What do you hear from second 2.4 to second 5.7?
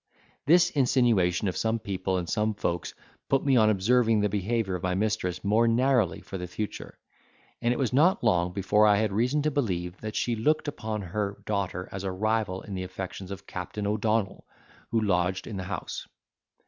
folks put me upon observing the behaviour of my mistress more